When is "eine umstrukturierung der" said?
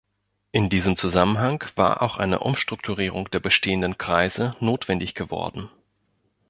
2.17-3.39